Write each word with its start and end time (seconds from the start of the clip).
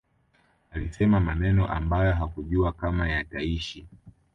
alisema 0.71 1.19
maneno 1.19 1.67
ambayo 1.67 2.13
hakujua 2.13 2.71
kama 2.71 3.09
yataishi 3.09 3.87